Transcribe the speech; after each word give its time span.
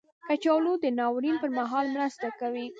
کچالو 0.27 0.73
د 0.83 0.85
ناورین 0.99 1.35
پر 1.41 1.49
مهال 1.57 1.85
مرسته 1.95 2.27
کوي 2.39 2.65